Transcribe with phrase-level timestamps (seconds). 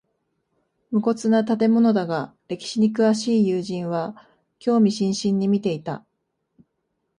[0.89, 4.15] 無骨な建物だが歴史に詳しい友人は
[4.57, 6.03] 興味津々に見ていた